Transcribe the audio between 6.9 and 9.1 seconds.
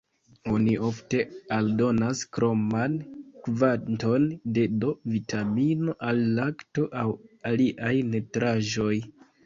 aŭ aliaj nutraĵoj.